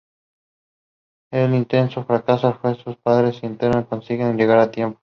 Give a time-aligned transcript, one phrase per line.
[1.31, 4.99] El intento fracasa porque sus padres se enteran y consiguen llegar a tiempo.